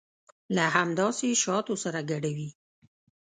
له 0.55 0.63
همداسې 0.75 1.29
شاتو 1.43 1.73
سره 1.83 1.99
ګډوي. 2.11 2.49